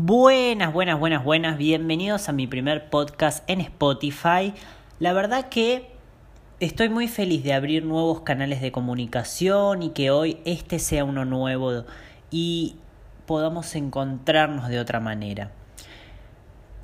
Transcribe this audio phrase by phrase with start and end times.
[0.00, 1.58] Buenas, buenas, buenas, buenas.
[1.58, 4.54] Bienvenidos a mi primer podcast en Spotify.
[5.00, 5.90] La verdad que
[6.60, 11.24] estoy muy feliz de abrir nuevos canales de comunicación y que hoy este sea uno
[11.24, 11.84] nuevo
[12.30, 12.76] y
[13.26, 15.50] podamos encontrarnos de otra manera.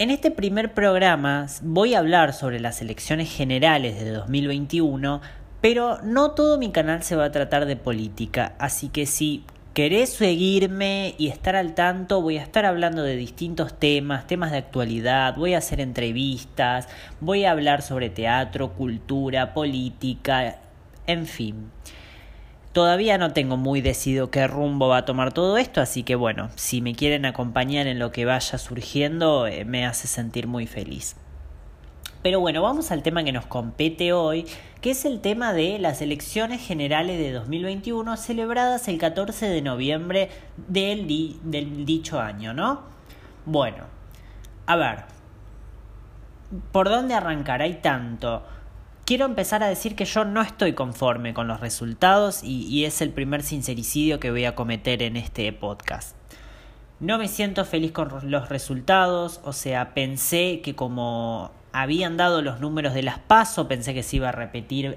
[0.01, 5.21] En este primer programa voy a hablar sobre las elecciones generales de 2021,
[5.61, 9.45] pero no todo mi canal se va a tratar de política, así que si
[9.75, 14.59] querés seguirme y estar al tanto, voy a estar hablando de distintos temas, temas de
[14.59, 16.89] actualidad, voy a hacer entrevistas,
[17.21, 20.61] voy a hablar sobre teatro, cultura, política,
[21.09, 21.73] en fin.
[22.73, 26.51] Todavía no tengo muy decidido qué rumbo va a tomar todo esto, así que bueno,
[26.55, 31.17] si me quieren acompañar en lo que vaya surgiendo, eh, me hace sentir muy feliz.
[32.23, 34.47] Pero bueno, vamos al tema que nos compete hoy,
[34.85, 40.29] que es el tema de las elecciones generales de 2021 celebradas el 14 de noviembre
[40.59, 41.09] del,
[41.43, 42.83] del dicho año, ¿no?
[43.47, 43.85] Bueno,
[44.67, 45.05] a ver,
[46.71, 47.63] ¿por dónde arrancar?
[47.63, 48.43] Hay tanto.
[49.07, 53.01] Quiero empezar a decir que yo no estoy conforme con los resultados y, y es
[53.01, 56.15] el primer sincericidio que voy a cometer en este podcast.
[57.01, 62.61] No me siento feliz con los resultados, o sea, pensé que como habían dado los
[62.61, 64.97] números de las PASO, pensé que se iba a repetir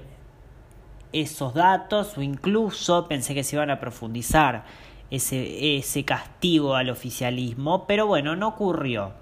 [1.12, 4.64] esos datos o incluso pensé que se iban a profundizar
[5.10, 9.12] ese, ese castigo al oficialismo, pero bueno, no ocurrió.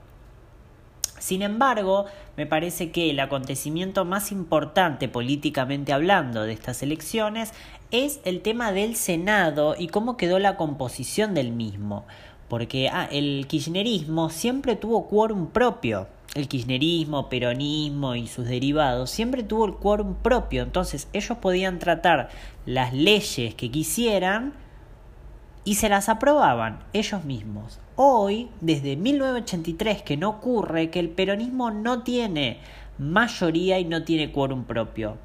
[1.18, 2.04] Sin embargo,
[2.36, 7.54] me parece que el acontecimiento más importante políticamente hablando de estas elecciones
[7.90, 12.04] es el tema del Senado y cómo quedó la composición del mismo.
[12.48, 19.42] Porque ah, el kirchnerismo siempre tuvo quórum propio el kirchnerismo, peronismo y sus derivados, siempre
[19.42, 22.28] tuvo el quórum propio, entonces ellos podían tratar
[22.66, 24.52] las leyes que quisieran
[25.64, 27.80] y se las aprobaban ellos mismos.
[27.96, 32.58] Hoy, desde 1983, que no ocurre que el peronismo no tiene
[32.98, 35.16] mayoría y no tiene quórum propio.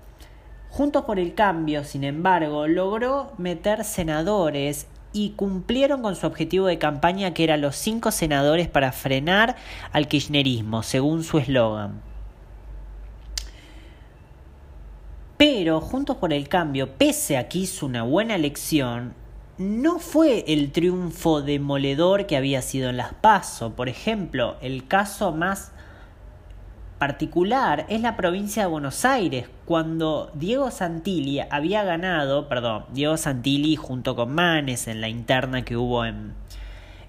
[0.69, 6.77] Juntos por el Cambio, sin embargo, logró meter senadores y cumplieron con su objetivo de
[6.77, 9.55] campaña que era los cinco senadores para frenar
[9.91, 12.01] al kirchnerismo, según su eslogan.
[15.38, 19.16] Pero Juntos por el Cambio, pese a que hizo una buena elección,
[19.57, 23.75] no fue el triunfo demoledor que había sido en las PASO.
[23.75, 25.71] Por ejemplo, el caso más
[27.01, 33.75] particular es la provincia de Buenos Aires, cuando Diego Santilli había ganado, perdón, Diego Santilli
[33.75, 36.35] junto con Manes en la interna que hubo en,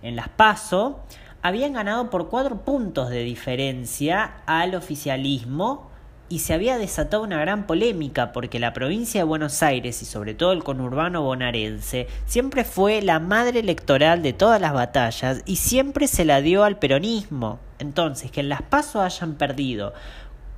[0.00, 1.00] en Las Paso,
[1.42, 5.90] habían ganado por cuatro puntos de diferencia al oficialismo
[6.32, 10.32] y se había desatado una gran polémica porque la provincia de Buenos Aires y sobre
[10.32, 16.08] todo el conurbano bonaerense siempre fue la madre electoral de todas las batallas y siempre
[16.08, 17.58] se la dio al peronismo.
[17.78, 19.92] Entonces, que en las pasos hayan perdido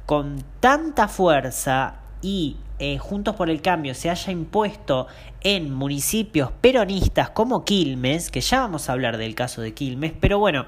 [0.07, 5.09] con tanta fuerza y eh, Juntos por el Cambio se haya impuesto
[5.41, 10.39] en municipios peronistas como Quilmes, que ya vamos a hablar del caso de Quilmes, pero
[10.39, 10.67] bueno,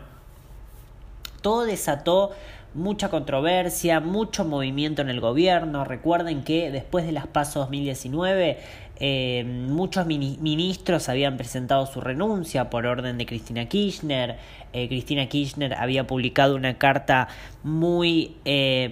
[1.42, 2.32] todo desató
[2.76, 5.84] mucha controversia, mucho movimiento en el gobierno.
[5.84, 8.58] Recuerden que después de las PASO 2019
[8.98, 14.38] eh, muchos ministros habían presentado su renuncia por orden de Cristina Kirchner.
[14.72, 17.28] Eh, Cristina Kirchner había publicado una carta
[17.62, 18.90] muy eh,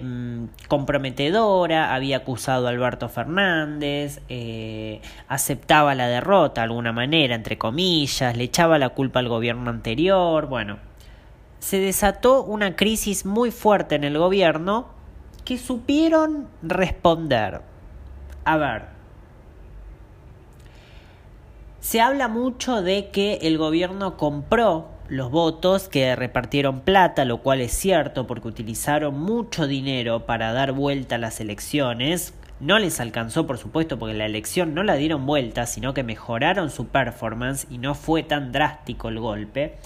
[0.67, 4.21] comprometedora, había acusado a Alberto Fernández,
[5.27, 10.47] aceptaba la derrota de alguna manera, entre comillas, le echaba la culpa al gobierno anterior.
[10.47, 10.77] Bueno,
[11.59, 14.87] se desató una crisis muy fuerte en el gobierno
[15.43, 17.61] que supieron responder.
[18.43, 18.83] A ver,
[21.79, 27.61] se habla mucho de que el gobierno compró los votos, que repartieron plata, lo cual
[27.61, 32.33] es cierto porque utilizaron mucho dinero para dar vuelta a las elecciones.
[32.59, 36.71] No les alcanzó, por supuesto, porque la elección no la dieron vuelta, sino que mejoraron
[36.71, 39.77] su performance y no fue tan drástico el golpe.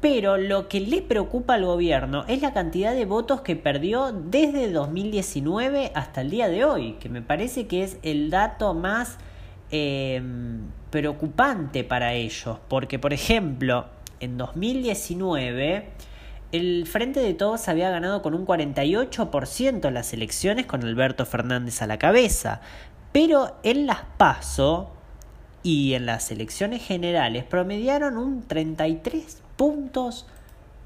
[0.00, 4.70] Pero lo que le preocupa al gobierno es la cantidad de votos que perdió desde
[4.70, 9.18] 2019 hasta el día de hoy, que me parece que es el dato más
[9.72, 10.22] eh,
[10.90, 12.58] preocupante para ellos.
[12.68, 13.86] Porque, por ejemplo,
[14.20, 15.88] en 2019
[16.50, 21.86] el Frente de Todos había ganado con un 48% las elecciones con Alberto Fernández a
[21.86, 22.60] la cabeza.
[23.12, 24.90] Pero en las PASO
[25.62, 30.24] y en las elecciones generales promediaron un 33% puntos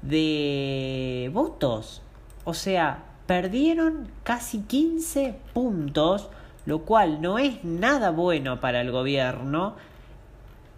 [0.01, 2.01] de votos.
[2.43, 6.29] O sea, perdieron casi 15 puntos,
[6.65, 9.75] lo cual no es nada bueno para el gobierno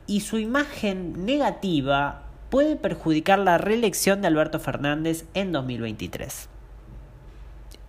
[0.06, 2.22] y su imagen negativa
[2.52, 6.50] puede perjudicar la reelección de Alberto Fernández en 2023.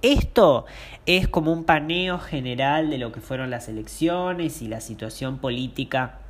[0.03, 0.67] Esto
[1.05, 6.21] es como un paneo general de lo que fueron las elecciones y la situación política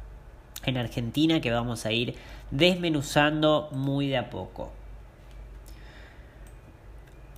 [0.65, 2.15] en Argentina que vamos a ir
[2.51, 4.71] desmenuzando muy de a poco.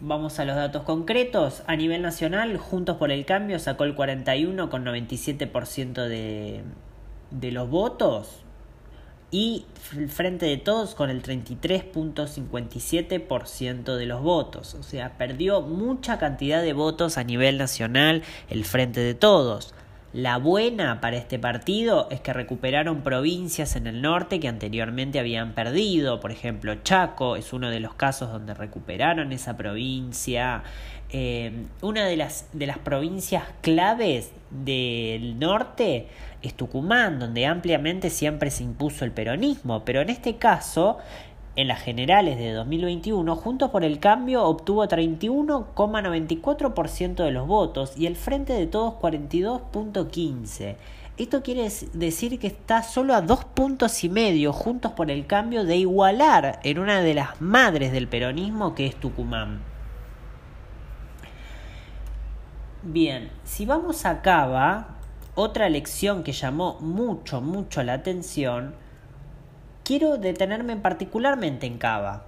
[0.00, 1.64] Vamos a los datos concretos.
[1.66, 6.62] A nivel nacional, Juntos por el Cambio sacó el 41,97% de,
[7.32, 8.44] de los votos
[9.30, 9.66] y
[9.96, 14.74] el Frente de Todos con el 33.57% de los votos.
[14.74, 19.74] O sea, perdió mucha cantidad de votos a nivel nacional el Frente de Todos.
[20.18, 25.52] La buena para este partido es que recuperaron provincias en el norte que anteriormente habían
[25.52, 26.18] perdido.
[26.18, 30.64] Por ejemplo, Chaco es uno de los casos donde recuperaron esa provincia.
[31.10, 36.08] Eh, una de las, de las provincias claves del norte
[36.42, 40.98] es Tucumán, donde ampliamente siempre se impuso el peronismo, pero en este caso,
[41.58, 48.06] en las generales de 2021, Juntos por el Cambio obtuvo 31,94% de los votos y
[48.06, 50.76] el Frente de Todos 42,15%.
[51.16, 55.64] Esto quiere decir que está solo a dos puntos y medio Juntos por el Cambio
[55.64, 59.60] de igualar en una de las madres del peronismo que es Tucumán.
[62.84, 64.94] Bien, si vamos a Cava,
[65.34, 68.76] otra lección que llamó mucho, mucho la atención,
[69.88, 72.24] quiero detenerme particularmente en Cava.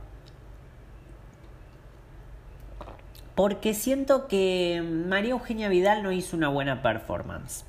[3.35, 7.67] Porque siento que María Eugenia Vidal no hizo una buena performance.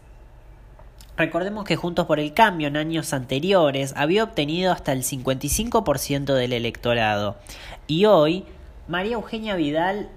[1.18, 6.54] Recordemos que Juntos por el Cambio en años anteriores había obtenido hasta el 55% del
[6.54, 7.36] electorado.
[7.86, 8.46] Y hoy
[8.88, 10.08] María Eugenia Vidal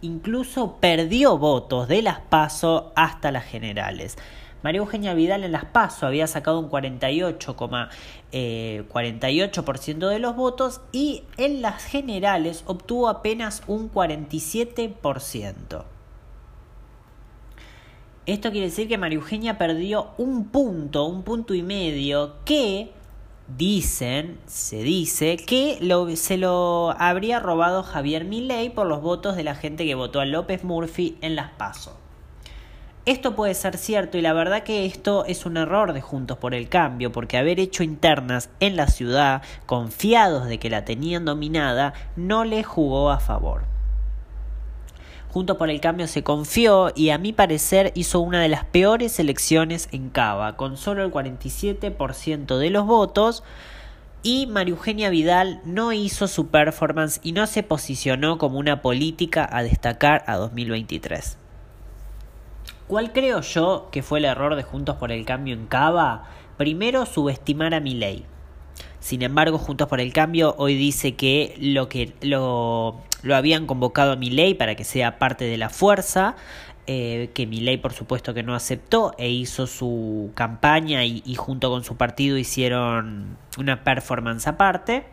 [0.00, 4.16] incluso perdió votos de las PASO hasta las generales.
[4.62, 7.92] María Eugenia Vidal en las PASO había sacado un 48,48%
[8.32, 15.84] eh, de los votos y en las generales obtuvo apenas un 47%.
[18.26, 22.90] Esto quiere decir que María Eugenia perdió un punto, un punto y medio, que
[23.56, 25.78] dicen, se dice, que
[26.16, 30.26] se lo habría robado Javier Milei por los votos de la gente que votó a
[30.26, 31.96] López Murphy en las PASO.
[33.08, 36.54] Esto puede ser cierto y la verdad que esto es un error de Juntos por
[36.54, 41.94] el Cambio, porque haber hecho internas en la ciudad, confiados de que la tenían dominada,
[42.16, 43.62] no le jugó a favor.
[45.30, 49.18] Juntos por el Cambio se confió y a mi parecer hizo una de las peores
[49.18, 53.42] elecciones en Cava, con solo el 47% de los votos
[54.22, 59.48] y María Eugenia Vidal no hizo su performance y no se posicionó como una política
[59.50, 61.38] a destacar a 2023.
[62.88, 66.24] ¿Cuál creo yo que fue el error de Juntos por el Cambio en Cava?
[66.56, 68.24] Primero, subestimar a ley.
[68.98, 74.12] Sin embargo, Juntos por el Cambio hoy dice que lo que lo, lo habían convocado
[74.12, 76.34] a Milei para que sea parte de la fuerza,
[76.86, 81.68] eh, que Milei por supuesto que no aceptó e hizo su campaña y, y junto
[81.68, 85.04] con su partido hicieron una performance aparte.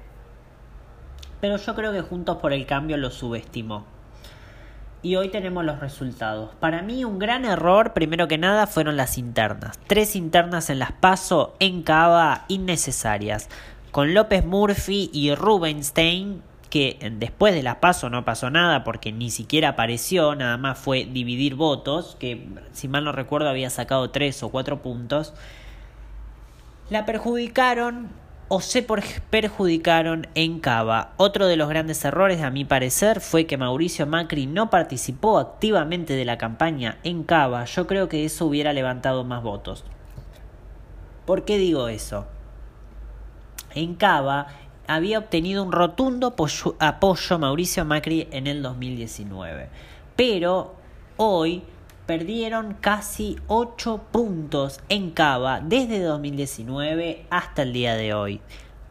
[1.42, 3.94] Pero yo creo que Juntos por el Cambio lo subestimó
[5.06, 6.50] y hoy tenemos los resultados.
[6.60, 9.80] Para mí un gran error, primero que nada, fueron las internas.
[9.86, 13.48] Tres internas en las PASO en Cava innecesarias.
[13.92, 16.42] Con López Murphy y Rubenstein,
[16.72, 21.06] que después de las PASO no pasó nada porque ni siquiera apareció, nada más fue
[21.06, 25.35] dividir votos, que si mal no recuerdo había sacado tres o cuatro puntos.
[26.90, 28.09] La perjudicaron
[28.47, 31.14] o se perjudicaron en Cava.
[31.18, 36.14] Otro de los grandes errores, a mi parecer, fue que Mauricio Macri no participó activamente
[36.14, 37.66] de la campaña en Cava.
[37.66, 39.83] Yo creo que eso hubiera levantado más votos.
[41.25, 42.28] ¿Por qué digo eso?
[43.73, 44.47] En Cava
[44.87, 46.35] había obtenido un rotundo
[46.80, 49.69] apoyo Mauricio Macri en el 2019.
[50.16, 50.75] Pero
[51.18, 51.64] hoy
[52.06, 58.42] perdieron casi 8 puntos en Cava desde 2019 hasta el día de hoy.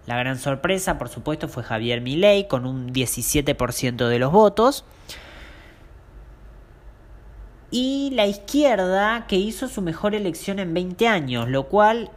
[0.06, 4.84] La gran sorpresa, por supuesto, fue Javier Milei con un 17% de los votos.
[7.70, 12.10] Y la izquierda que hizo su mejor elección en 20 años, lo cual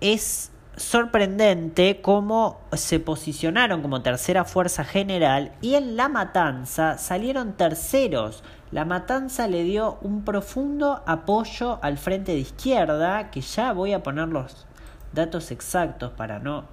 [0.00, 8.44] es sorprendente cómo se posicionaron como tercera fuerza general y en la matanza salieron terceros
[8.72, 14.02] la matanza le dio un profundo apoyo al frente de izquierda, que ya voy a
[14.02, 14.66] poner los
[15.12, 16.64] datos exactos para no...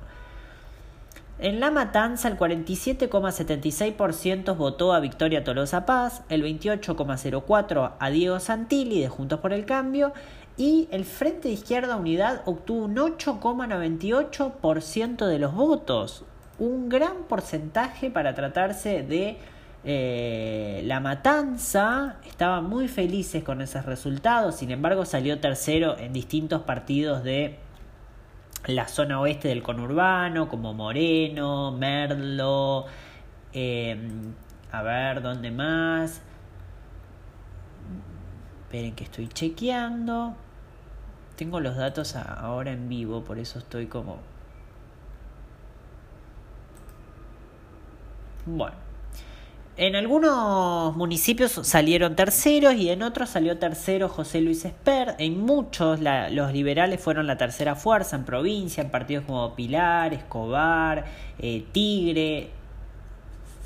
[1.39, 9.01] En la matanza el 47,76% votó a Victoria Tolosa Paz, el 28,04% a Diego Santilli
[9.01, 10.13] de Juntos por el Cambio
[10.57, 16.23] y el Frente de Izquierda Unidad obtuvo un 8,98% de los votos.
[16.59, 19.39] un gran porcentaje para tratarse de
[19.85, 22.17] eh, la matanza.
[22.25, 27.59] Estaban muy felices con esos resultados, sin embargo salió tercero en distintos partidos de
[28.67, 32.85] la zona oeste del conurbano, como Moreno, Merlo,
[33.51, 34.33] em,
[34.71, 36.21] a ver, ¿dónde más?
[38.63, 40.35] Esperen que estoy chequeando.
[41.35, 44.19] Tengo los datos ahora en vivo, por eso estoy como...
[48.45, 48.92] Bueno.
[49.75, 55.15] En algunos municipios salieron terceros y en otros salió tercero José Luis Esper.
[55.18, 61.06] En muchos los liberales fueron la tercera fuerza en provincia, en partidos como Pilar, Escobar,
[61.39, 62.51] eh, Tigre,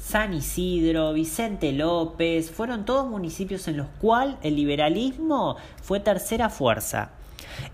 [0.01, 2.51] San Isidro, Vicente López.
[2.51, 7.09] Fueron todos municipios en los cuales el liberalismo fue tercera fuerza.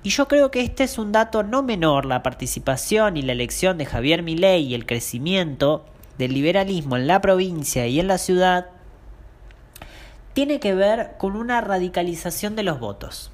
[0.01, 3.77] Y yo creo que este es un dato no menor, la participación y la elección
[3.77, 5.85] de Javier Milei y el crecimiento
[6.17, 8.67] del liberalismo en la provincia y en la ciudad
[10.33, 13.31] tiene que ver con una radicalización de los votos.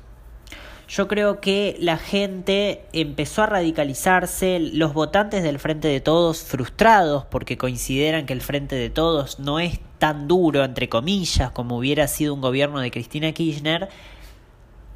[0.89, 7.25] Yo creo que la gente empezó a radicalizarse, los votantes del Frente de Todos frustrados
[7.25, 12.07] porque consideran que el Frente de Todos no es tan duro, entre comillas, como hubiera
[12.07, 13.89] sido un gobierno de Cristina Kirchner,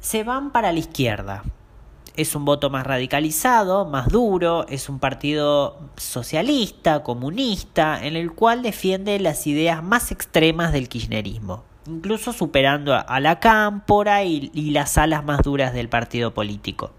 [0.00, 1.44] se van para la izquierda,
[2.16, 8.62] es un voto más radicalizado, más duro, es un partido socialista, comunista, en el cual
[8.62, 15.24] defiende las ideas más extremas del kirchnerismo, incluso superando a, la cámpora y, las alas
[15.24, 16.92] más duras del partido político.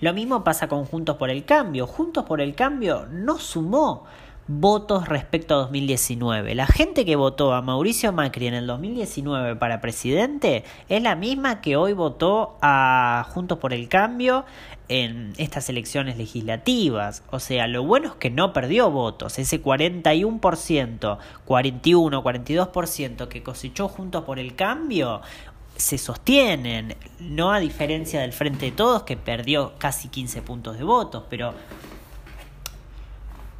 [0.00, 1.86] Lo mismo pasa con Juntos por el Cambio.
[1.86, 4.04] Juntos por el Cambio no sumó
[4.48, 6.54] votos respecto a 2019.
[6.54, 11.60] La gente que votó a Mauricio Macri en el 2019 para presidente es la misma
[11.60, 14.44] que hoy votó a Juntos por el Cambio
[14.88, 17.22] en estas elecciones legislativas.
[17.30, 19.38] O sea, lo bueno es que no perdió votos.
[19.38, 25.22] Ese 41%, 41, 42% que cosechó Juntos por el Cambio
[25.76, 30.84] se sostienen, no a diferencia del Frente de Todos que perdió casi 15 puntos de
[30.84, 31.54] votos, pero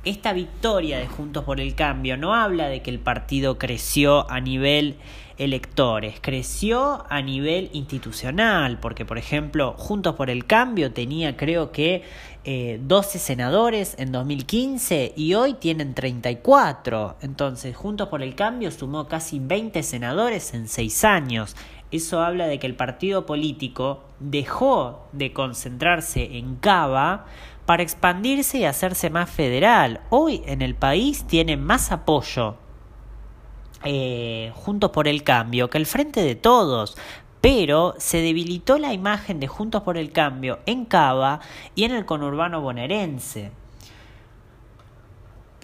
[0.04, 4.40] esta victoria de Juntos por el Cambio no habla de que el partido creció a
[4.40, 4.96] nivel
[5.38, 12.02] electores, creció a nivel institucional, porque por ejemplo Juntos por el Cambio tenía creo que
[12.44, 19.06] 12 eh, senadores en 2015 y hoy tienen 34, entonces Juntos por el Cambio sumó
[19.06, 21.56] casi 20 senadores en 6 años.
[21.92, 27.26] Eso habla de que el partido político dejó de concentrarse en Cava
[27.66, 30.00] para expandirse y hacerse más federal.
[30.10, 32.56] Hoy en el país tiene más apoyo
[33.84, 36.96] eh, Juntos por el Cambio que el Frente de Todos.
[37.40, 41.40] Pero se debilitó la imagen de Juntos por el Cambio en Cava
[41.74, 43.50] y en el conurbano bonaerense.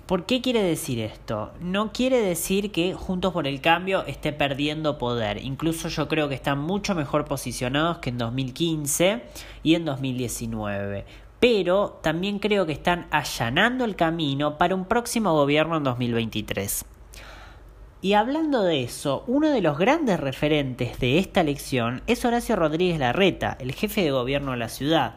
[0.07, 1.53] ¿Por qué quiere decir esto?
[1.61, 5.45] No quiere decir que Juntos por el Cambio esté perdiendo poder.
[5.45, 9.23] Incluso yo creo que están mucho mejor posicionados que en 2015
[9.63, 11.05] y en 2019
[11.41, 16.85] pero también creo que están allanando el camino para un próximo gobierno en 2023.
[18.01, 22.99] Y hablando de eso, uno de los grandes referentes de esta elección es Horacio Rodríguez
[22.99, 25.17] Larreta, el jefe de gobierno de la ciudad.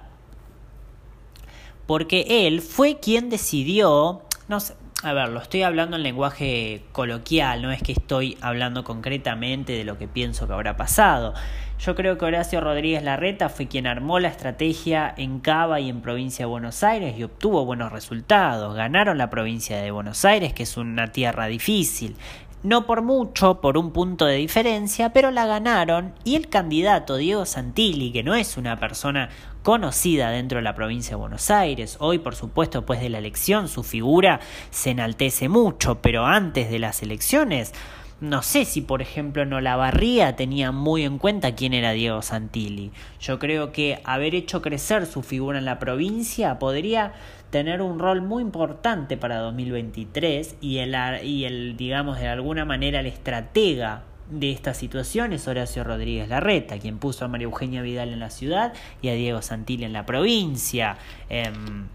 [1.86, 7.64] Porque él fue quien decidió, no sé, a ver, lo estoy hablando en lenguaje coloquial,
[7.64, 11.34] no es que estoy hablando concretamente de lo que pienso que habrá pasado.
[11.80, 16.02] Yo creo que Horacio Rodríguez Larreta fue quien armó la estrategia en Cava y en
[16.02, 18.76] provincia de Buenos Aires y obtuvo buenos resultados.
[18.76, 22.16] Ganaron la provincia de Buenos Aires, que es una tierra difícil.
[22.62, 27.46] No por mucho, por un punto de diferencia, pero la ganaron y el candidato Diego
[27.46, 29.30] Santilli, que no es una persona
[29.64, 33.68] conocida dentro de la provincia de Buenos Aires, hoy por supuesto después de la elección
[33.68, 34.40] su figura
[34.70, 37.74] se enaltece mucho, pero antes de las elecciones
[38.22, 42.92] no sé si, por ejemplo, en Olavarría tenía muy en cuenta quién era Diego Santilli.
[43.20, 47.14] Yo creo que haber hecho crecer su figura en la provincia podría
[47.50, 53.00] tener un rol muy importante para 2023 y el, y el digamos, de alguna manera
[53.00, 58.10] el estratega de esta situación es Horacio Rodríguez Larreta, quien puso a María Eugenia Vidal
[58.10, 60.98] en la ciudad y a Diego Santilli en la provincia.
[61.30, 61.88] Em,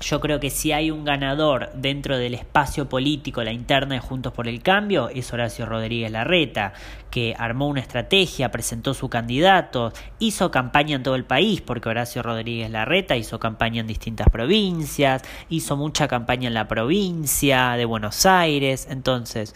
[0.00, 4.32] yo creo que si hay un ganador dentro del espacio político, la interna de Juntos
[4.32, 6.74] por el Cambio, es Horacio Rodríguez Larreta,
[7.10, 12.22] que armó una estrategia, presentó su candidato, hizo campaña en todo el país, porque Horacio
[12.22, 18.26] Rodríguez Larreta hizo campaña en distintas provincias, hizo mucha campaña en la provincia de Buenos
[18.26, 19.54] Aires, entonces,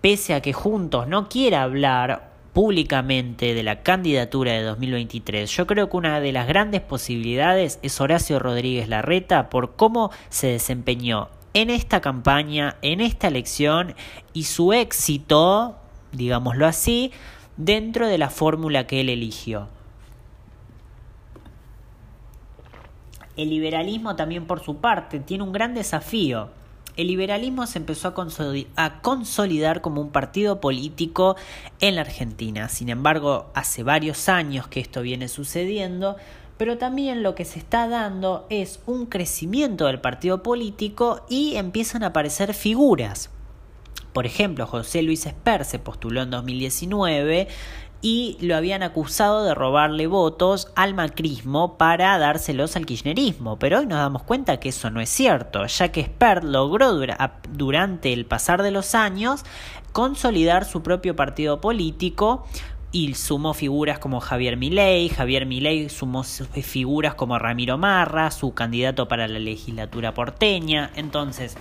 [0.00, 5.88] pese a que Juntos no quiera hablar públicamente de la candidatura de 2023, yo creo
[5.88, 11.70] que una de las grandes posibilidades es Horacio Rodríguez Larreta por cómo se desempeñó en
[11.70, 13.94] esta campaña, en esta elección
[14.32, 15.76] y su éxito,
[16.12, 17.12] digámoslo así,
[17.56, 19.68] dentro de la fórmula que él eligió.
[23.36, 26.50] El liberalismo también por su parte tiene un gran desafío
[27.00, 28.14] el liberalismo se empezó
[28.76, 31.36] a consolidar como un partido político
[31.80, 32.68] en la Argentina.
[32.68, 36.16] Sin embargo, hace varios años que esto viene sucediendo,
[36.58, 42.02] pero también lo que se está dando es un crecimiento del partido político y empiezan
[42.02, 43.30] a aparecer figuras.
[44.12, 47.48] Por ejemplo, José Luis Esper se postuló en 2019
[48.02, 53.58] y lo habían acusado de robarle votos al macrismo para dárselos al kirchnerismo.
[53.58, 56.98] Pero hoy nos damos cuenta que eso no es cierto, ya que Spert logró
[57.50, 59.44] durante el pasar de los años
[59.92, 62.46] consolidar su propio partido político
[62.92, 69.06] y sumó figuras como Javier Milei, Javier Milei sumó figuras como Ramiro Marra, su candidato
[69.06, 70.90] para la legislatura porteña.
[70.96, 71.56] Entonces,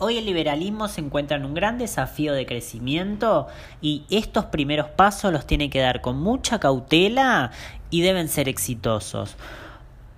[0.00, 3.48] Hoy el liberalismo se encuentra en un gran desafío de crecimiento
[3.82, 7.50] y estos primeros pasos los tiene que dar con mucha cautela
[7.90, 9.36] y deben ser exitosos.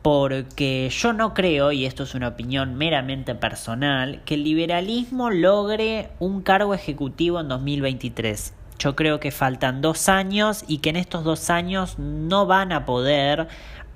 [0.03, 6.11] Porque yo no creo, y esto es una opinión meramente personal, que el liberalismo logre
[6.19, 8.53] un cargo ejecutivo en 2023.
[8.79, 12.85] Yo creo que faltan dos años y que en estos dos años no van a
[12.85, 13.49] poder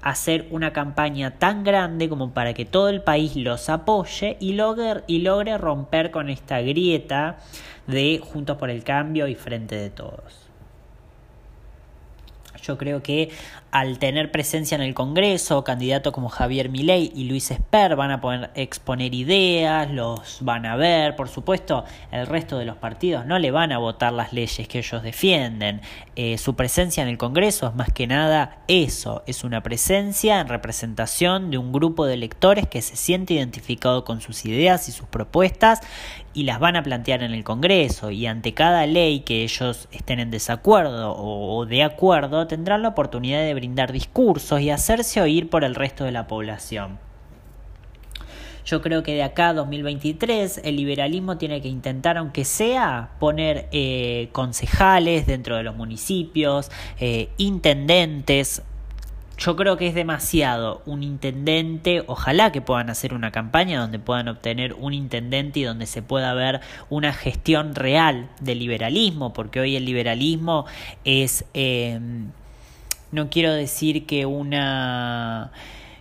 [0.04, 5.02] hacer una campaña tan grande como para que todo el país los apoye y logre,
[5.06, 7.38] y logre romper con esta grieta
[7.87, 10.44] de Juntos por el Cambio y Frente de Todos.
[12.62, 13.30] Yo creo que
[13.74, 18.20] al tener presencia en el Congreso, candidatos como Javier Milei y Luis Esper van a
[18.20, 23.36] poder exponer ideas, los van a ver, por supuesto, el resto de los partidos no
[23.40, 25.80] le van a votar las leyes que ellos defienden.
[26.14, 30.46] Eh, su presencia en el Congreso es más que nada eso, es una presencia en
[30.46, 35.08] representación de un grupo de electores que se siente identificado con sus ideas y sus
[35.08, 35.80] propuestas
[36.34, 40.18] y las van a plantear en el Congreso y ante cada ley que ellos estén
[40.18, 45.64] en desacuerdo o, de acuerdo tendrán la oportunidad de brindar discursos y hacerse oír por
[45.64, 46.98] el resto de la población.
[48.66, 53.68] Yo creo que de acá a 2023 el liberalismo tiene que intentar, aunque sea, poner
[53.72, 58.62] eh, concejales dentro de los municipios, eh, intendentes,
[59.37, 64.29] yo creo que es demasiado un intendente, ojalá que puedan hacer una campaña donde puedan
[64.29, 69.77] obtener un intendente y donde se pueda ver una gestión real del liberalismo, porque hoy
[69.77, 70.66] el liberalismo
[71.05, 71.98] es, eh,
[73.14, 75.53] no quiero decir que una,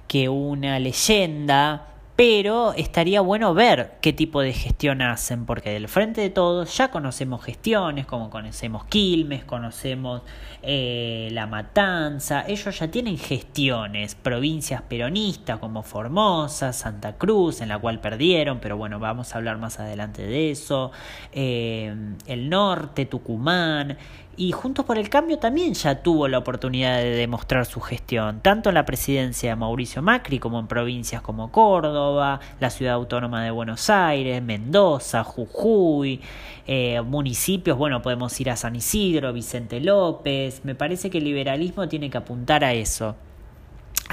[0.08, 6.22] que una leyenda, pero estaría bueno ver qué tipo de gestión hacen, porque del frente
[6.22, 10.22] de todos ya conocemos gestiones, como conocemos Quilmes, conocemos
[10.62, 17.80] eh, La Matanza, ellos ya tienen gestiones, provincias peronistas como Formosa, Santa Cruz, en la
[17.80, 20.92] cual perdieron, pero bueno, vamos a hablar más adelante de eso,
[21.32, 21.96] eh,
[22.28, 23.98] el norte, Tucumán,
[24.38, 28.70] y Juntos por el Cambio también ya tuvo la oportunidad de demostrar su gestión, tanto
[28.70, 33.52] en la presidencia de Mauricio Macri como en provincias como Córdoba, la ciudad autónoma de
[33.52, 36.22] Buenos Aires, Mendoza, Jujuy,
[36.68, 41.88] eh, municipios, bueno, podemos ir a San Isidro, Vicente López, me parece que el liberalismo
[41.88, 43.16] tiene que apuntar a eso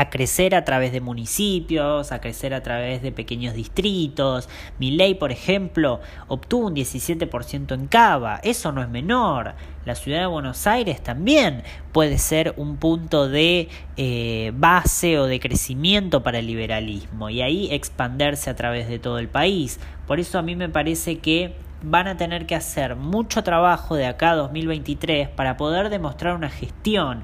[0.00, 4.48] a crecer a través de municipios, a crecer a través de pequeños distritos.
[4.78, 9.52] Mi ley, por ejemplo, obtuvo un 17% en Cava, eso no es menor.
[9.84, 15.38] La ciudad de Buenos Aires también puede ser un punto de eh, base o de
[15.38, 19.80] crecimiento para el liberalismo y ahí expanderse a través de todo el país.
[20.06, 24.06] Por eso a mí me parece que van a tener que hacer mucho trabajo de
[24.06, 27.22] acá a 2023 para poder demostrar una gestión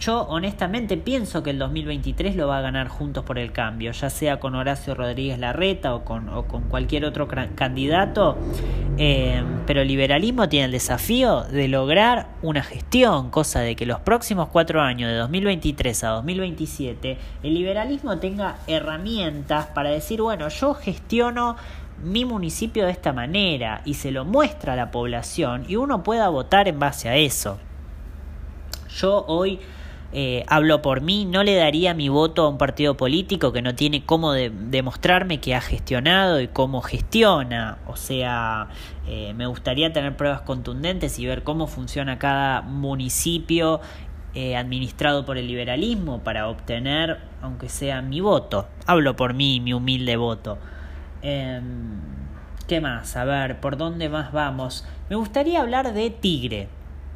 [0.00, 4.10] yo honestamente pienso que el 2023 lo va a ganar Juntos por el Cambio, ya
[4.10, 6.28] sea con Horacio Rodríguez Larreta o con,
[6.68, 8.36] cualquier otro candidato,
[8.96, 13.98] eh, pero el liberalismo tiene el desafío de lograr una gestión, cosa de que los
[14.00, 20.74] próximos cuatro años, de 2023 a 2027, el liberalismo tenga herramientas para decir, bueno, yo
[20.74, 21.56] gestiono
[22.04, 26.28] mi municipio de esta manera y se lo muestra a la población y uno pueda
[26.28, 27.58] votar en base a eso.
[28.88, 29.60] Yo hoy
[30.10, 33.74] eh, hablo por mí, no le daría mi voto a un partido político que no
[33.74, 37.78] tiene cómo demostrarme que ha gestionado y cómo gestiona.
[37.86, 38.68] O sea,
[39.06, 43.80] eh, me gustaría tener pruebas contundentes y ver cómo funciona cada municipio
[44.34, 48.66] eh, administrado por el liberalismo para obtener, aunque sea mi voto.
[48.86, 50.58] Hablo por mí, mi humilde voto.
[51.20, 52.00] Em,
[52.66, 53.16] ¿Qué más?
[53.16, 54.86] A ver, ¿por dónde más vamos?
[55.10, 56.68] Me gustaría hablar de Tigre.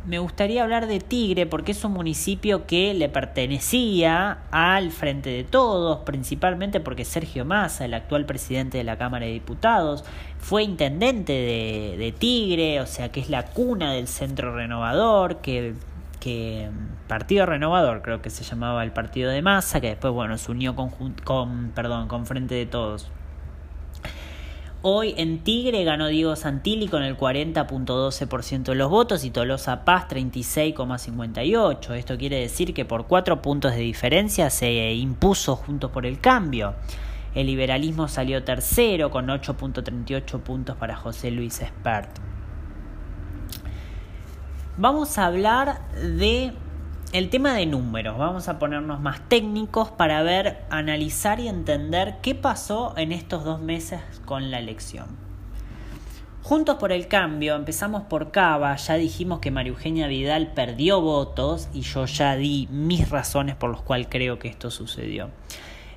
[0.06, 5.44] Me gustaría hablar de Tigre porque es un municipio que le pertenecía al Frente de
[5.44, 10.04] Todos, principalmente porque Sergio Massa, el actual presidente de la Cámara de Diputados,
[10.38, 15.74] fue intendente de, de Tigre, o sea que es la cuna del Centro Renovador, que,
[16.18, 16.68] que
[17.06, 20.74] Partido Renovador creo que se llamaba el partido de Massa, que después bueno se unió
[20.74, 20.90] con,
[21.24, 23.10] con, perdón, con Frente de Todos.
[24.84, 30.08] Hoy en Tigre ganó Diego Santilli con el 40.12% de los votos y Tolosa Paz
[30.08, 31.94] 36,58%.
[31.94, 36.74] Esto quiere decir que por cuatro puntos de diferencia se impuso Juntos por el Cambio.
[37.32, 42.10] El liberalismo salió tercero con 8.38 puntos para José Luis Espert.
[44.76, 46.54] Vamos a hablar de
[47.12, 52.34] el tema de números, vamos a ponernos más técnicos para ver, analizar y entender qué
[52.34, 55.06] pasó en estos dos meses con la elección.
[56.42, 61.68] Juntos por el cambio, empezamos por Cava, ya dijimos que María Eugenia Vidal perdió votos
[61.74, 65.28] y yo ya di mis razones por las cuales creo que esto sucedió.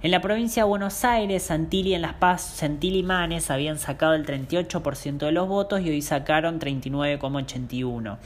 [0.04, 4.14] En la provincia de Buenos Aires, Santilli en Las Paz, Santilli y Manes habían sacado
[4.16, 8.18] el 38% de los votos y hoy sacaron 39,81%.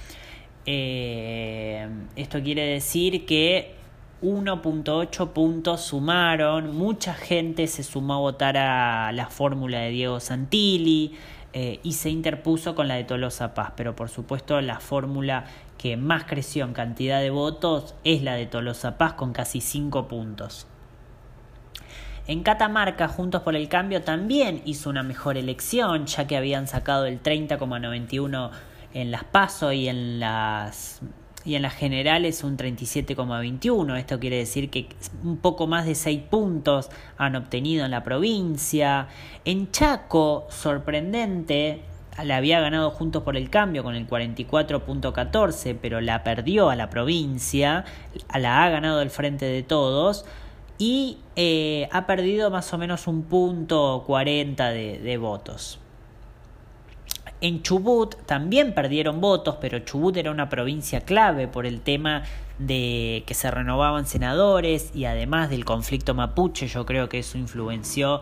[0.72, 3.74] Eh, esto quiere decir que
[4.22, 11.16] 1.8 puntos sumaron, mucha gente se sumó a votar a la fórmula de Diego Santilli
[11.54, 15.46] eh, y se interpuso con la de Tolosa Paz, pero por supuesto la fórmula
[15.80, 20.08] que más creció en cantidad de votos es la de Tolosa Paz con casi 5
[20.08, 20.68] puntos.
[22.28, 27.08] En Catamarca, Juntos por el Cambio también hizo una mejor elección, ya que habían sacado
[27.08, 28.52] el 30,91
[28.94, 31.02] en las PASO y en las
[31.46, 33.98] y en las generales un 37,21.
[33.98, 34.90] Esto quiere decir que
[35.24, 39.08] un poco más de 6 puntos han obtenido en la provincia.
[39.46, 41.82] En Chaco, sorprendente,
[42.24, 46.90] la había ganado Juntos por el Cambio con el 44.14, pero la perdió a la
[46.90, 47.86] provincia,
[48.38, 50.26] la ha ganado el Frente de Todos
[50.78, 55.80] y eh, ha perdido más o menos un punto 40 de, de votos.
[57.42, 62.24] En Chubut también perdieron votos, pero Chubut era una provincia clave por el tema
[62.58, 68.20] de que se renovaban senadores y además del conflicto mapuche, yo creo que eso influenció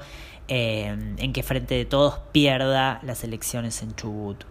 [0.47, 4.43] eh, en que Frente de Todos pierda las elecciones en Chubut.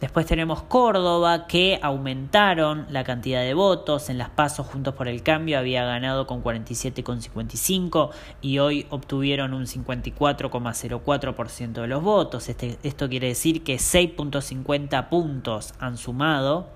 [0.00, 4.08] Después tenemos Córdoba, que aumentaron la cantidad de votos.
[4.08, 8.08] En las pasos Juntos por el Cambio había ganado con 47,55
[8.40, 12.48] y hoy obtuvieron un 54,04% de los votos.
[12.48, 16.68] Este, esto quiere decir que 6.50 puntos han sumado.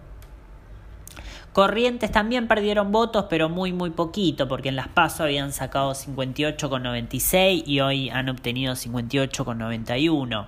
[1.54, 7.62] Corrientes también perdieron votos, pero muy muy poquito, porque en las pasos habían sacado 58,96
[7.64, 10.46] y hoy han obtenido 58,91.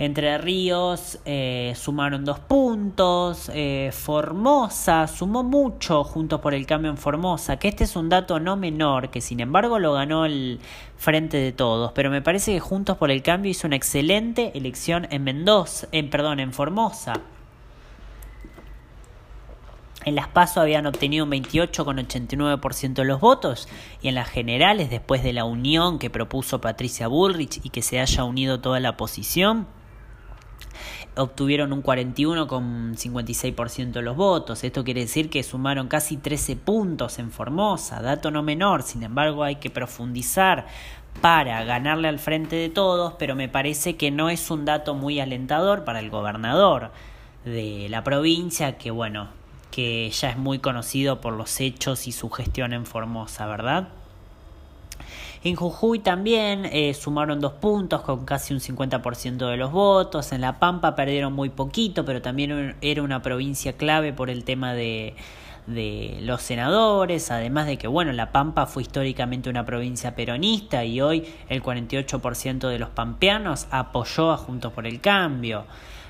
[0.00, 6.96] Entre Ríos eh, sumaron dos puntos, eh, Formosa sumó mucho juntos por el cambio en
[6.96, 10.60] Formosa, que este es un dato no menor, que sin embargo lo ganó el
[10.98, 15.08] Frente de Todos, pero me parece que Juntos por el Cambio hizo una excelente elección
[15.10, 17.14] en Mendoza, en, perdón, en Formosa.
[20.04, 23.68] En las PASO habían obtenido un 28,89% de los votos
[24.00, 27.98] y en las generales, después de la unión que propuso Patricia Bullrich y que se
[27.98, 29.66] haya unido toda la oposición,
[31.16, 34.64] obtuvieron un 41,56% de los votos.
[34.64, 39.44] Esto quiere decir que sumaron casi 13 puntos en Formosa, dato no menor, sin embargo
[39.44, 40.66] hay que profundizar
[41.20, 45.20] para ganarle al frente de todos, pero me parece que no es un dato muy
[45.20, 46.92] alentador para el gobernador
[47.44, 49.28] de la provincia, que bueno,
[49.70, 53.88] que ya es muy conocido por los hechos y su gestión en Formosa, ¿verdad?
[55.44, 60.32] En Jujuy también eh, sumaron dos puntos con casi un 50% de los votos.
[60.32, 64.74] En La Pampa perdieron muy poquito, pero también era una provincia clave por el tema
[64.74, 65.14] de,
[65.66, 71.24] los senadores, además de que, bueno, La Pampa fue históricamente una provincia peronista y hoy
[71.48, 75.66] el 48% de los pampeanos apoyó a Juntos por el Cambio.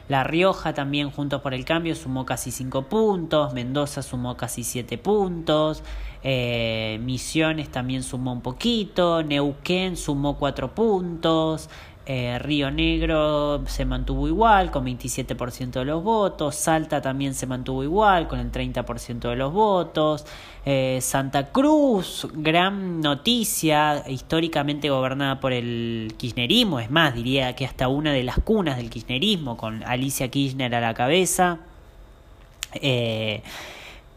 [0.09, 4.97] La Rioja también Juntos por el Cambio sumó casi 5 puntos, Mendoza sumó casi 7
[4.97, 5.83] puntos,
[6.23, 11.69] eh, Misiones también sumó un poquito, Neuquén sumó 4 puntos,
[12.11, 17.85] eh, Río Negro se mantuvo igual con 27% de los votos, Salta también se mantuvo
[17.85, 20.25] igual con el 30% de los votos,
[20.65, 27.89] eh, Santa Cruz, gran noticia, históricamente gobernada por el kirchnerismo, es más, diría que hasta
[27.89, 31.59] una de las cunas del kirchnerismo con Alicia Kirchner a la cabeza.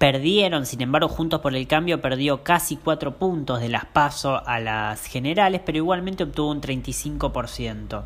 [0.01, 4.59] Perdieron, sin embargo, Juntos por el Cambio perdió casi 4 puntos de las PASO a
[4.59, 8.01] las generales, pero igualmente obtuvo un 35%.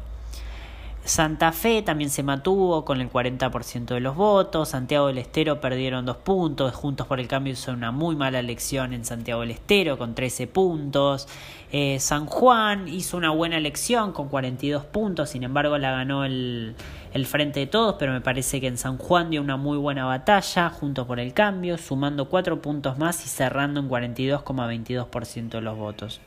[1.06, 4.70] Santa Fe también se mantuvo con el 40% de los votos.
[4.70, 6.74] Santiago del Estero perdieron dos puntos.
[6.74, 10.48] Juntos por el Cambio hizo una muy mala elección en Santiago del Estero con 13
[10.48, 11.28] puntos.
[11.72, 15.30] Eh, San Juan hizo una buena elección con 42 puntos.
[15.30, 16.76] Sin embargo, la ganó el,
[17.14, 17.98] el Frente de Todos.
[18.00, 20.72] Pero me parece que en San Juan dio una muy buena batalla.
[20.72, 26.20] Juntos por el Cambio, sumando 4 puntos más y cerrando en 42,22% de los votos.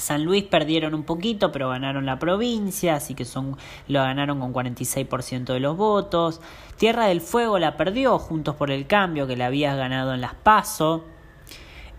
[0.00, 4.52] San Luis perdieron un poquito, pero ganaron la provincia, así que son, lo ganaron con
[4.52, 6.40] 46% de los votos.
[6.78, 10.34] Tierra del Fuego la perdió, Juntos por el Cambio, que la había ganado en las
[10.34, 11.04] PASO.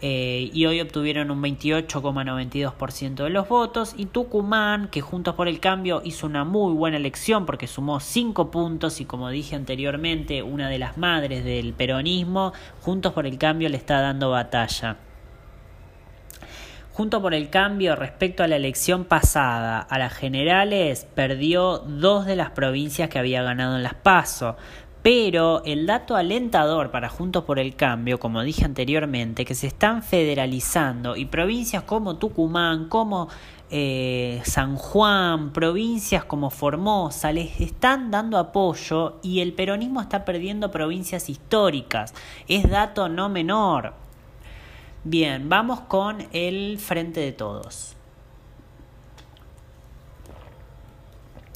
[0.03, 3.93] Eh, y hoy obtuvieron un 28,92% de los votos.
[3.95, 8.49] Y Tucumán, que Juntos por el Cambio hizo una muy buena elección porque sumó 5
[8.49, 13.69] puntos y como dije anteriormente, una de las madres del peronismo, Juntos por el Cambio
[13.69, 14.97] le está dando batalla.
[17.01, 22.35] Junto por el cambio respecto a la elección pasada, a las generales, perdió dos de
[22.35, 24.55] las provincias que había ganado en las PASO.
[25.01, 30.03] Pero el dato alentador para Juntos por el Cambio, como dije anteriormente, que se están
[30.03, 33.29] federalizando y provincias como Tucumán, como
[33.71, 40.69] eh, San Juan, provincias como Formosa, les están dando apoyo y el peronismo está perdiendo
[40.69, 42.13] provincias históricas.
[42.47, 44.10] Es dato no menor.
[45.03, 47.95] Bien, vamos con el Frente de Todos.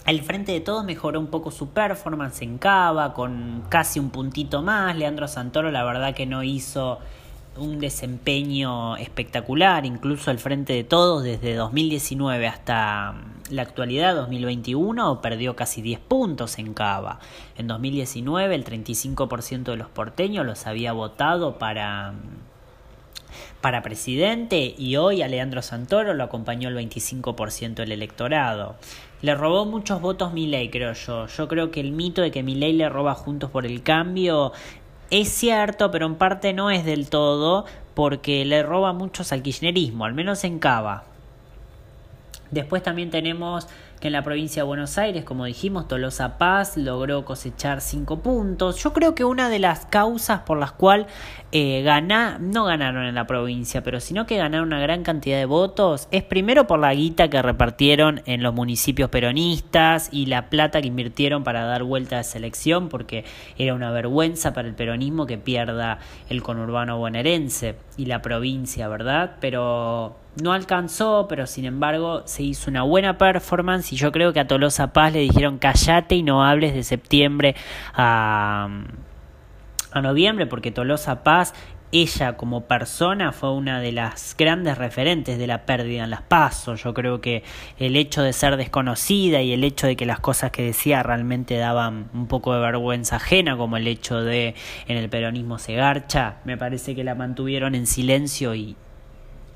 [0.08, 4.64] El Frente de Todos mejoró un poco su performance en Cava, con casi un puntito
[4.64, 4.96] más.
[4.96, 6.98] Leandro Santoro, la verdad que no hizo
[7.58, 13.14] un desempeño espectacular, incluso el Frente de Todos desde 2019 hasta
[13.52, 17.20] la actualidad, 2021, perdió casi 10 puntos en Cava.
[17.58, 22.16] En 2019 el 35% de los porteños los había votado para
[23.66, 28.76] para presidente y hoy a Leandro Santoro lo acompañó el 25% del electorado.
[29.24, 31.26] Le robó muchos votos Milei, creo yo.
[31.26, 34.52] Yo creo que el mito de que Milei le roba Juntos por el Cambio
[35.10, 40.06] es cierto, pero en parte no es del todo, porque le roba muchos al kirchnerismo,
[40.06, 41.06] al menos en Cava.
[42.52, 43.68] Después también tenemos
[44.00, 48.78] que en la provincia de Buenos Aires, como dijimos, Tolosa Paz logró cosechar 5 puntos.
[48.84, 51.08] Yo creo que una de las causas por las cuales
[51.58, 51.82] eh,
[52.42, 56.22] no ganaron en la provincia, pero sino que ganaron una gran cantidad de votos, es
[56.22, 61.46] primero por la guita que repartieron en los municipios peronistas y la plata que invirtieron
[61.46, 63.24] para dar vuelta a esa elección, porque
[63.58, 69.38] era una vergüenza para el peronismo que pierda el conurbano bonaerense y la provincia, ¿verdad?
[69.40, 74.42] Pero no alcanzó, pero sin embargo se hizo una buena performance y yo creo que
[74.42, 77.56] a Tolosa Paz le dijeron callate y no hables de septiembre
[77.94, 78.68] a,
[79.96, 81.54] a noviembre porque Tolosa Paz
[81.94, 86.84] ella como persona fue una de las grandes referentes de la pérdida en las pasos.
[86.84, 87.44] Yo creo que
[87.78, 91.56] el hecho de ser desconocida y el hecho de que las cosas que decía realmente
[91.56, 94.56] daban un poco de vergüenza ajena, como el hecho de
[94.88, 98.76] en el peronismo se garcha, me parece que la mantuvieron en silencio y,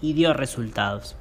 [0.02, 1.18] y dio resultados.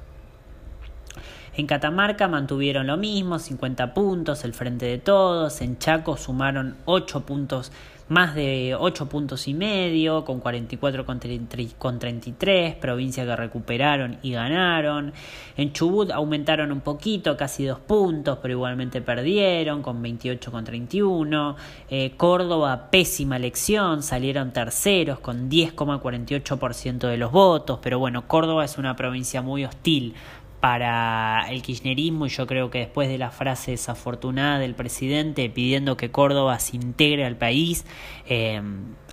[1.55, 5.61] En Catamarca mantuvieron lo mismo, 50 puntos, el frente de todos.
[5.61, 7.71] En Chaco sumaron 8 puntos
[8.09, 15.13] más de 8 puntos y medio, con 44 con 33, provincias que recuperaron y ganaron.
[15.55, 21.55] En Chubut aumentaron un poquito, casi 2 puntos, pero igualmente perdieron, con 28 con 31.
[21.89, 28.79] Eh, Córdoba, pésima elección, salieron terceros con 10,48% de los votos, pero bueno, Córdoba es
[28.79, 30.15] una provincia muy hostil
[30.59, 35.97] para el kirchnerismo y yo creo que después de la frase desafortunada del presidente pidiendo
[35.97, 37.85] que Córdoba se integre al país,
[38.27, 38.61] eh,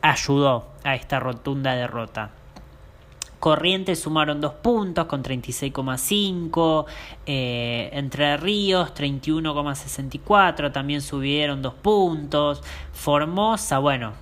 [0.02, 2.32] ayudó a esta rotunda derrota.
[3.38, 6.86] Corrientes sumaron dos puntos con 36,5.
[7.26, 10.72] Eh, Entre Ríos 31,64.
[10.72, 12.62] También subieron dos puntos.
[12.92, 14.14] Formosa, bueno,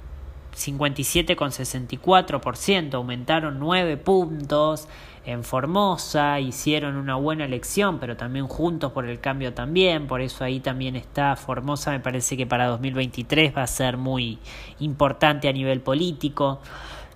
[0.55, 2.95] 57,64%.
[2.95, 4.89] Aumentaron nueve puntos
[5.27, 10.45] en Formosa, hicieron una buena elección, pero también juntos por el cambio también, por eso
[10.45, 14.39] ahí también está Formosa, me parece que para 2023 va a ser muy
[14.81, 16.61] importante a nivel político.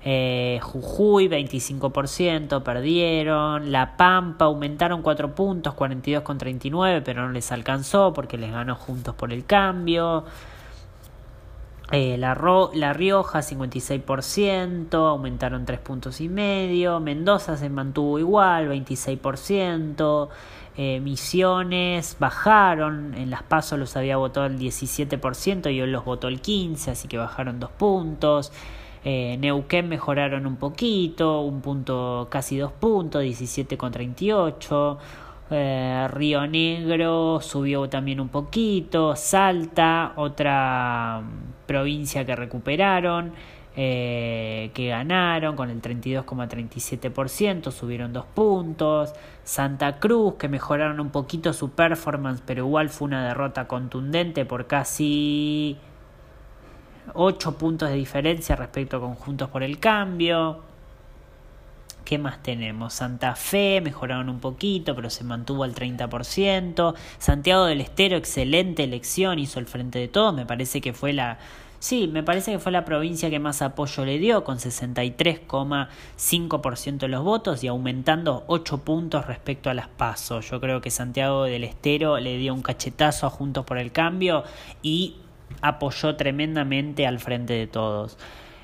[0.04, 7.52] Eh, Jujuy 25% perdieron, La Pampa aumentaron 4 puntos, 42 con 39, pero no les
[7.52, 10.24] alcanzó porque les ganó Juntos por el Cambio.
[11.90, 12.34] Eh, la,
[12.74, 17.00] la, Rioja 56%, aumentaron 3 puntos y medio.
[17.00, 20.28] Mendoza se mantuvo igual, 26%.
[20.76, 26.28] Eh, Misiones bajaron, en las pasos los había votado el 17% y hoy los votó
[26.28, 28.52] el 15%, así que bajaron 2 puntos.
[29.04, 34.98] Eh, Neuquén mejoraron un poquito, un punto, casi 2 puntos, 17,38.
[35.50, 43.32] Eh, Río Negro subió también un poquito, Salta, otra mm, provincia que recuperaron,
[43.74, 51.52] eh, que ganaron con el 32,37%, subieron dos puntos, Santa Cruz, que mejoraron un poquito
[51.54, 55.78] su performance, pero igual fue una derrota contundente por casi
[57.14, 60.67] 8 puntos de diferencia respecto a Conjuntos por el Cambio.
[62.08, 62.94] ¿Qué más tenemos?
[62.94, 66.94] Santa Fe mejoraron un poquito, pero se mantuvo al 30%.
[67.18, 70.32] Santiago del Estero, excelente elección, hizo el frente de todos.
[70.32, 71.36] Me parece que fue la.
[71.80, 77.08] Sí, me parece que fue la provincia que más apoyo le dio, con 63,5% de
[77.08, 80.48] los votos y aumentando 8 puntos respecto a las pasos.
[80.48, 84.44] Yo creo que Santiago del Estero le dio un cachetazo a Juntos por el Cambio
[84.80, 85.16] y
[85.60, 88.16] apoyó tremendamente al frente de todos.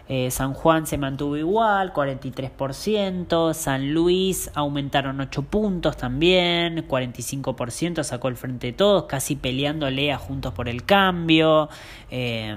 [0.09, 3.55] Eh, San Juan se mantuvo igual, 43%.
[3.55, 10.19] San Luis aumentaron 8 puntos también, 45% sacó el frente de todos, casi peleándole a
[10.19, 11.69] Juntos por el Cambio.
[12.11, 12.57] Eh,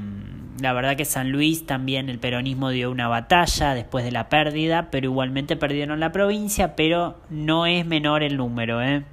[0.62, 4.90] la verdad que San Luis también el peronismo dio una batalla después de la pérdida,
[4.92, 9.04] pero igualmente perdieron la provincia, pero no es menor el número, ¿eh?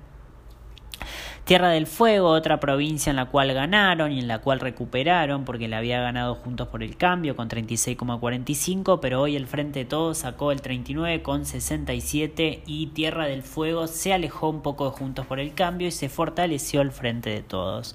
[1.44, 5.68] Tierra del Fuego, otra provincia en la cual ganaron y en la cual recuperaron porque
[5.68, 10.16] la había ganado Juntos por el Cambio con 36,45, pero hoy el Frente de Todos
[10.16, 15.52] sacó el 39,67 y Tierra del Fuego se alejó un poco de Juntos por el
[15.52, 17.94] Cambio y se fortaleció el Frente de Todos.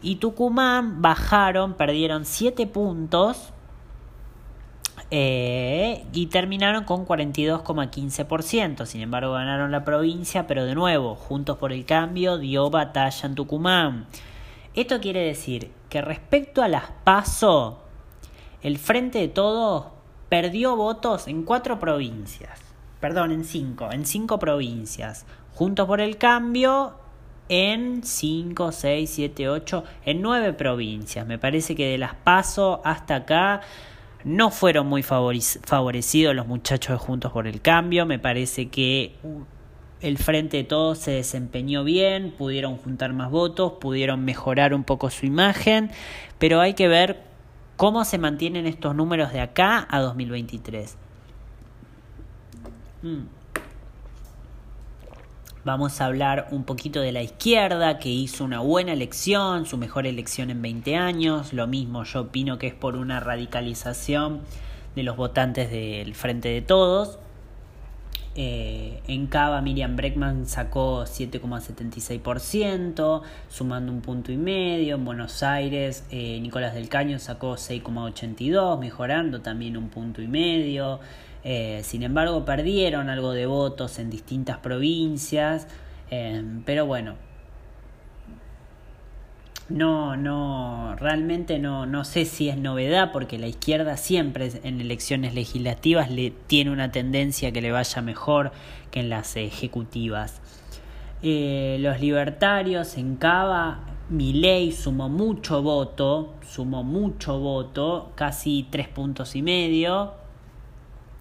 [0.00, 3.52] Y Tucumán bajaron, perdieron 7 puntos
[5.10, 8.84] eh, y terminaron con 42,15%.
[8.86, 13.34] Sin embargo, ganaron la provincia, pero de nuevo, Juntos por el Cambio dio batalla en
[13.34, 14.06] Tucumán.
[14.74, 17.80] Esto quiere decir que respecto a las PASO,
[18.62, 19.86] el Frente de Todos
[20.28, 22.60] perdió votos en cuatro provincias.
[23.00, 25.24] Perdón, en cinco, en cinco provincias.
[25.54, 26.94] Juntos por el Cambio
[27.48, 31.26] en 5, 6, 7, 8, en nueve provincias.
[31.26, 33.62] Me parece que de las PASO hasta acá
[34.24, 38.06] no fueron muy favorecidos los muchachos de Juntos por el Cambio.
[38.06, 39.14] Me parece que
[40.00, 45.10] el Frente de Todos se desempeñó bien, pudieron juntar más votos, pudieron mejorar un poco
[45.10, 45.90] su imagen,
[46.38, 47.22] pero hay que ver
[47.76, 50.96] cómo se mantienen estos números de acá a 2023.
[55.68, 60.06] Vamos a hablar un poquito de la izquierda, que hizo una buena elección, su mejor
[60.06, 61.52] elección en 20 años.
[61.52, 64.40] Lo mismo, yo opino que es por una radicalización
[64.96, 67.18] de los votantes del Frente de Todos.
[68.34, 74.94] Eh, en Cava, Miriam Breckman sacó 7,76%, sumando un punto y medio.
[74.94, 81.00] En Buenos Aires, eh, Nicolás del Caño sacó 6,82, mejorando también un punto y medio.
[81.44, 85.68] Eh, sin embargo, perdieron algo de votos en distintas provincias,
[86.10, 87.14] eh, pero bueno,
[89.68, 95.34] no, no, realmente no, no sé si es novedad porque la izquierda siempre en elecciones
[95.34, 98.50] legislativas le tiene una tendencia que le vaya mejor
[98.90, 100.40] que en las ejecutivas.
[101.22, 109.36] Eh, los libertarios en Cava, ley sumó mucho voto, sumó mucho voto, casi tres puntos
[109.36, 110.14] y medio,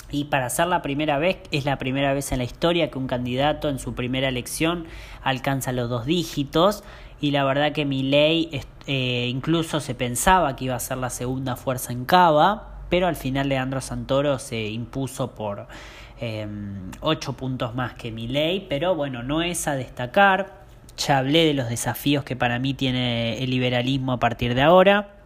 [0.10, 3.08] y para ser la primera vez, es la primera vez en la historia que un
[3.08, 4.86] candidato en su primera elección
[5.22, 6.84] alcanza los dos dígitos.
[7.20, 11.10] Y la verdad que mi ley eh, incluso se pensaba que iba a ser la
[11.10, 15.68] segunda fuerza en Cava, pero al final Leandro Santoro se impuso por
[16.22, 16.48] eh,
[17.02, 18.66] ocho puntos más que mi ley.
[18.70, 20.56] Pero bueno, no es a destacar.
[20.98, 25.17] Ya hablé de los desafíos que para mí tiene el liberalismo a partir de ahora.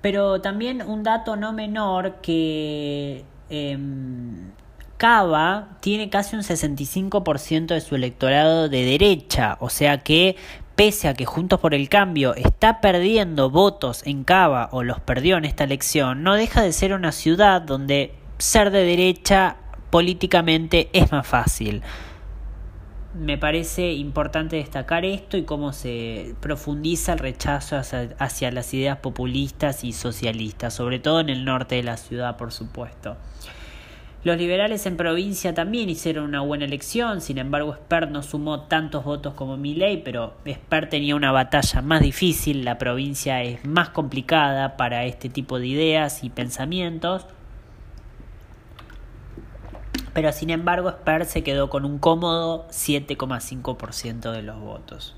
[0.00, 3.78] Pero también un dato no menor que eh,
[4.96, 10.36] Cava tiene casi un 65% de su electorado de derecha, o sea que
[10.76, 15.36] pese a que Juntos por el Cambio está perdiendo votos en Cava o los perdió
[15.36, 19.56] en esta elección, no deja de ser una ciudad donde ser de derecha
[19.90, 21.82] políticamente es más fácil
[23.14, 29.82] me parece importante destacar esto y cómo se profundiza el rechazo hacia, las ideas populistas
[29.84, 33.16] y socialistas, sobre todo en el norte de la ciudad, por supuesto.
[34.22, 39.02] Los liberales en provincia también hicieron una buena elección, sin embargo Spert no sumó tantos
[39.02, 44.76] votos como Milley, pero Spert tenía una batalla más difícil, la provincia es más complicada
[44.76, 47.26] para este tipo de ideas y pensamientos
[50.12, 55.14] pero sin embargo Sper se quedó con un cómodo 7,5% de los votos.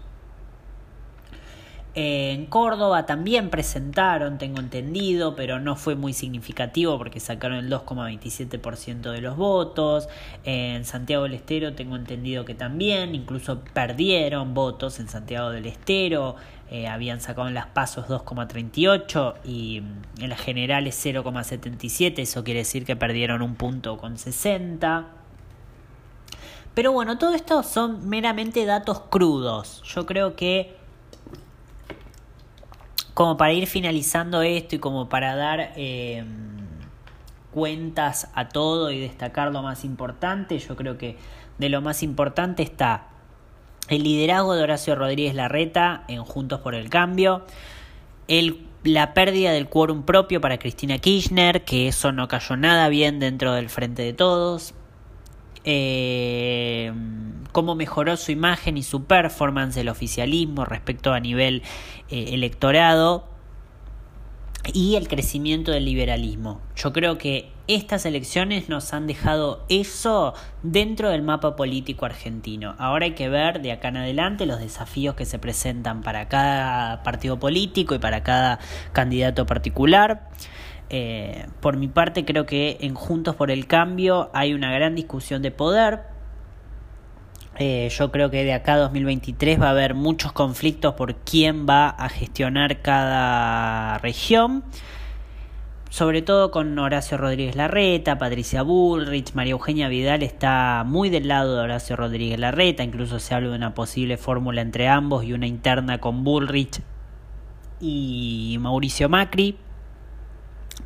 [1.94, 9.10] En Córdoba también presentaron, tengo entendido, pero no fue muy significativo porque sacaron el 2,27%
[9.10, 10.08] de los votos.
[10.44, 16.36] En Santiago del Estero tengo entendido que también, incluso perdieron votos en Santiago del Estero.
[16.74, 19.82] Eh, habían sacado en las pasos 2,38 y
[20.18, 22.20] en las generales 0,77.
[22.20, 25.06] Eso quiere decir que perdieron un punto con 60.
[26.72, 29.82] Pero bueno, todo esto son meramente datos crudos.
[29.84, 30.74] Yo creo que
[33.12, 36.56] como para ir finalizando esto y como para dar em,
[37.50, 41.18] cuentas a todo y destacar lo más importante, yo creo que
[41.58, 43.11] de lo más importante está
[43.92, 47.44] el liderazgo de Horacio Rodríguez Larreta en Juntos por el Cambio,
[48.28, 53.18] el, la pérdida del quórum propio para Cristina Kirchner, que eso no cayó nada bien
[53.20, 54.74] dentro del Frente de Todos,
[55.64, 56.92] eh,
[57.52, 61.62] cómo mejoró su imagen y su performance del oficialismo respecto a nivel
[62.08, 63.28] eh, electorado.
[64.72, 66.60] Y el crecimiento del liberalismo.
[66.76, 72.74] Yo creo que estas elecciones nos han dejado eso dentro del mapa político argentino.
[72.78, 77.02] Ahora hay que ver de acá en adelante los desafíos que se presentan para cada
[77.02, 78.58] partido político y para cada
[78.92, 80.28] candidato particular.
[80.90, 85.40] Eh, por mi parte creo que en Juntos por el Cambio hay una gran discusión
[85.40, 86.00] de poder.
[87.58, 91.66] Eh, yo creo que de acá a 2023 va a haber muchos conflictos por quién
[91.66, 94.64] va a gestionar cada región.
[95.92, 101.54] Sobre todo con Horacio Rodríguez Larreta, Patricia Bullrich, María Eugenia Vidal está muy del lado
[101.54, 105.46] de Horacio Rodríguez Larreta, incluso se habla de una posible fórmula entre ambos y una
[105.46, 106.80] interna con Bullrich
[107.78, 109.58] y Mauricio Macri.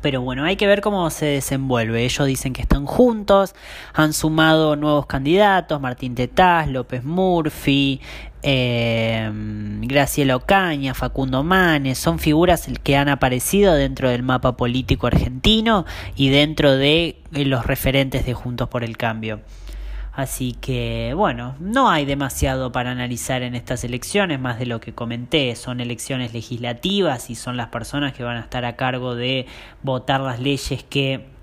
[0.01, 2.03] Pero bueno, hay que ver cómo se desenvuelve.
[2.03, 3.55] Ellos dicen que están juntos,
[3.93, 8.01] han sumado nuevos candidatos, Martín Tetaz, López Murphy,
[8.49, 9.29] eh,
[9.81, 15.85] Graciela Ocaña, Facundo Manes, son figuras que han aparecido dentro del mapa político argentino
[16.15, 19.41] y dentro de los referentes de Juntos por el Cambio.
[20.13, 24.93] Así que, bueno, no hay demasiado para analizar en estas elecciones, más de lo que
[24.93, 25.53] comenté.
[25.57, 29.45] Son elecciones legislativas y son las personas que van a estar a cargo de
[29.83, 31.36] votar las leyes que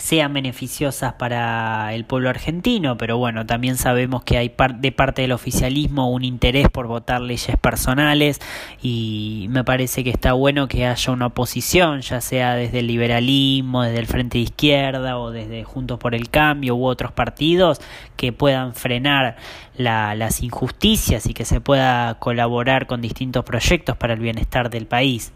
[0.00, 5.32] sean beneficiosas para el pueblo argentino, pero bueno, también sabemos que hay de parte del
[5.32, 8.40] oficialismo un interés por votar leyes personales
[8.82, 13.82] y me parece que está bueno que haya una oposición, ya sea desde el liberalismo,
[13.82, 17.80] desde el Frente de Izquierda o desde Juntos por el Cambio u otros partidos
[18.16, 19.36] que puedan frenar
[19.76, 25.32] las injusticias y que se pueda colaborar con distintos proyectos para el bienestar del país.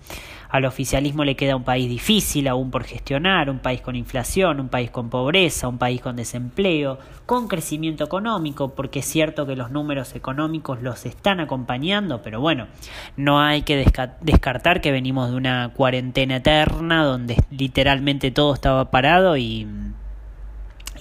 [0.55, 4.68] Al oficialismo le queda un país difícil aún por gestionar, un país con inflación, un
[4.68, 9.72] país con pobreza, un país con desempleo, con crecimiento económico, porque es cierto que los
[9.72, 12.68] números económicos los están acompañando, pero bueno,
[13.16, 13.84] no hay que
[14.20, 19.66] descartar que venimos de una cuarentena eterna donde literalmente todo estaba parado y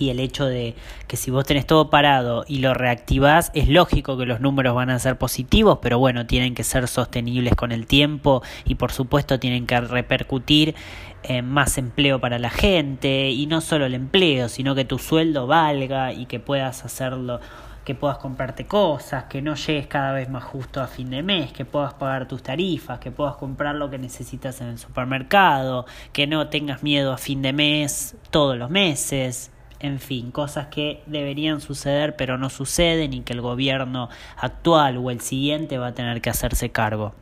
[0.04, 0.76] y el hecho de
[1.08, 4.90] que si vos tenés todo parado y lo reactivás, es lógico que los números van
[4.90, 9.40] a ser positivos, pero bueno, tienen que ser sostenibles con el tiempo y por supuesto
[9.40, 10.76] tienen que repercutir
[11.24, 15.48] en más empleo para la gente y no solo el empleo, sino que tu sueldo
[15.48, 17.40] valga y que puedas hacerlo
[17.84, 21.52] que puedas comprarte cosas, que no llegues cada vez más justo a fin de mes,
[21.52, 26.26] que puedas pagar tus tarifas, que puedas comprar lo que necesitas en el supermercado, que
[26.28, 29.52] no tengas miedo a fin de mes todos los meses,
[29.84, 35.12] en fin, cosas que deberían suceder pero no suceden y que el gobierno actual o
[35.12, 37.14] el siguiente va a tener que hacerse cargo.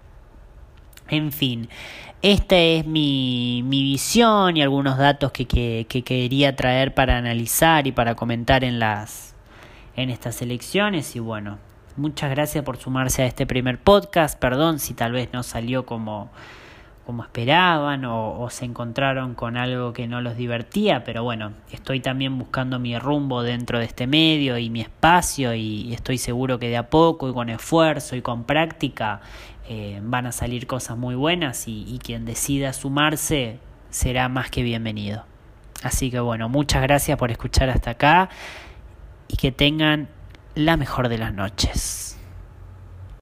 [1.09, 1.69] En fin,
[2.21, 7.87] esta es mi, mi visión y algunos datos que, que, que, quería traer para analizar
[7.87, 9.35] y para comentar en las
[9.95, 11.57] en estas elecciones y bueno,
[11.97, 16.29] muchas gracias por sumarse a este primer podcast, perdón si tal vez no salió como
[17.11, 22.39] como esperaban o, se encontraron con algo que no los divertía, pero bueno, estoy también
[22.39, 26.77] buscando mi rumbo dentro de este medio y mi espacio y estoy seguro que de
[26.77, 29.19] a poco y con esfuerzo y con práctica
[29.67, 33.59] eh, van a salir cosas muy buenas y, y quien decida sumarse
[33.89, 35.25] será más que bienvenido.
[35.83, 38.29] Así que bueno, muchas gracias por escuchar hasta acá
[39.27, 40.07] y que tengan
[40.55, 42.10] la mejor de las noches.